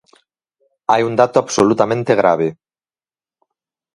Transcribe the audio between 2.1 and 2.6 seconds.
grave.